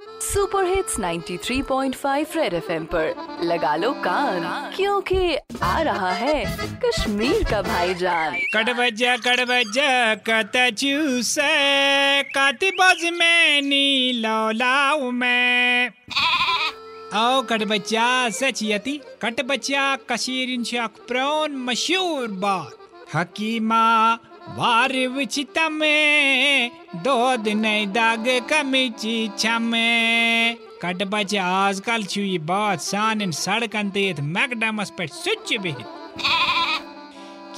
Super 0.00 0.64
hits 0.64 0.98
93.5 0.98 2.36
red 2.36 2.54
FM 2.54 2.84
पर। 2.84 3.38
लगा 3.42 3.74
लो 3.76 3.92
कान, 4.04 4.72
क्योंकि 4.76 5.36
आ 5.62 5.80
रहा 5.80 6.12
है 6.12 6.44
कश्मीर 6.84 7.44
का 7.50 7.60
भाईजान। 7.62 8.36
कट 8.54 8.70
बजा 8.70 9.16
कत 10.28 10.52
चूस, 10.78 11.34
काती 12.34 12.70
बज 12.70 13.04
में 13.12 13.62
नी 13.62 14.12
लौलाऊ 14.12 15.10
में। 15.10 15.90
आओ 17.14 17.42
कट 17.42 17.64
बच्चा 17.64 18.28
सच 18.30 18.62
यति 18.62 19.00
कट 19.22 19.40
बच्चा 19.44 19.94
कशीर 20.10 20.80
अख 20.80 20.98
प्रौन 21.08 21.56
मशहूर 21.56 22.28
बात। 22.40 22.76
हकीमा 23.14 23.84
वार 24.40 24.92
विचिता 25.08 25.68
में 25.68 26.70
दो 26.96 27.36
दिन 27.36 27.62
दाग 27.92 28.24
कमिची 28.50 29.30
छमे। 29.38 30.54
कट 30.82 31.02
बचे 31.04 31.36
आजकल 31.36 32.02
बात 32.38 32.80
सान 32.80 33.30
सड़कन 33.30 33.90
तेत 33.90 34.20
मैकडमस 34.20 34.90
पे 34.98 35.06
सुच 35.06 35.52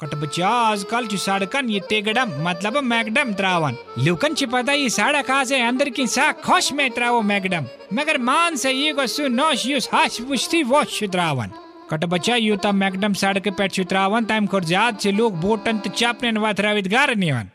कट 0.00 0.14
बच्चा, 0.14 0.48
आजकल 0.48 1.06
जो 1.06 1.16
सड़कन 1.16 1.68
ये 1.70 1.78
तेगडम 1.88 2.32
मतलब 2.44 2.76
मैकडम 2.84 3.32
त्रावन। 3.32 3.76
लुकन 3.98 4.34
छ 4.34 4.44
पता 4.44 4.72
ये 4.72 4.88
सड़क 4.90 5.30
से 5.48 5.60
अंदर 5.60 5.88
की 5.90 6.06
सा 6.06 6.30
खुश 6.38 6.72
में 6.72 6.90
त्रावो 6.90 7.20
मैकडम 7.22 7.66
मगर 7.92 8.18
मान 8.20 8.56
से 8.56 8.72
ये 8.72 8.92
को 8.92 9.06
सु 9.06 9.28
नोश 9.28 9.64
युस 9.66 9.88
हाश 9.92 10.20
पुछती 10.20 10.62
वो 10.64 10.82
त्रावन। 11.06 11.52
कट 11.90 12.04
बच्चा, 12.04 12.36
यू 12.36 12.56
तब 12.56 12.74
मैकडम 12.74 13.12
सड़क 13.14 13.48
पे 13.50 13.68
छु 13.68 13.84
त्रावन 13.84 14.24
टाइम 14.24 14.46
खोर 14.46 14.64
जात 14.66 15.00
से 15.00 15.12
लोग 15.12 15.40
बोटन 15.40 15.78
त 15.78 15.88
चापने 15.90 16.32
वथरावित 16.38 16.88
गार 16.88 17.14
निवन। 17.16 17.48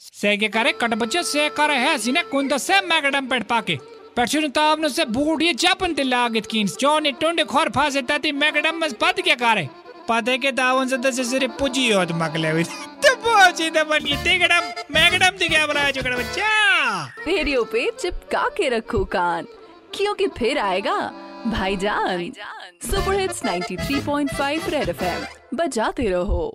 से 0.00 0.36
के 0.36 0.48
करे, 0.48 0.72
कट 0.74 0.94
बच्चा 0.94 1.22
से 1.24 1.48
करे 1.56 1.76
है, 1.76 1.96
सिने 1.98 2.22
कुन 2.28 2.56
से 2.58 2.80
मैकडम 2.82 3.26
पेट 3.26 3.46
पाके। 3.46 3.78
पेट्रोल 4.16 4.48
तावनो 4.50 4.88
से 4.90 5.04
बूट 5.06 5.42
ये 5.42 5.54
चापन 5.54 5.94
ते 5.94 6.02
लागत 6.04 6.46
किन, 6.46 6.68
चोने 6.68 7.12
टोंडे 7.14 7.44
खोर 7.44 7.68
फासे 7.70 8.02
ताती 8.02 8.32
मैकडम 8.34 8.78
मस 8.78 8.92
पद 9.00 9.22
क्या 9.24 9.34
करे। 9.36 9.68
पते 10.08 10.38
के 10.38 10.52
दावन 10.52 10.88
से 10.88 10.96
दस 10.96 11.30
सिर्फ़ 11.30 11.52
पुजी 11.52 11.92
होत 11.92 12.08
मकले 12.12 12.50
हुई 12.50 12.64
तो 13.04 13.14
पहुँची 13.16 13.70
तो 13.70 13.84
बन 13.84 14.06
ये 14.06 14.16
तिगड़म 14.16 14.64
मैगड़म 14.94 15.36
दिखे 15.38 15.66
बना 15.66 15.90
चुकड़ा 15.90 16.16
बच्चा। 16.16 17.04
रेडियो 17.28 17.64
पे 17.64 17.90
चिपका 18.00 18.48
के 18.48 18.68
रखो 18.68 19.04
कान। 19.04 19.46
क्योंकि 19.94 20.26
फिर 20.28 20.58
आएगा? 20.58 20.96
भाईजान 21.46 22.32
सुपर 22.82 23.20
हिट्स 23.20 23.44
93.5 23.44 24.68
रेड 24.68 24.88
एफएम। 24.88 25.26
बजाते 25.56 26.08
रहो। 26.08 26.54